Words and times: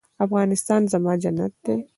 افغانستان 0.25 0.81
زما 0.93 1.13
جنت 1.23 1.53
دی؟ 1.63 1.75